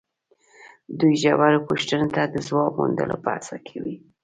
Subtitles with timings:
[0.99, 3.95] دوی ژورو پوښتنو ته د ځواب موندلو په هڅه کې وي.